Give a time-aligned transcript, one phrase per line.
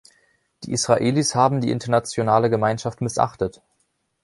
[0.63, 3.61] Die Israelis haben die internationale Gemeinschaft missachtet.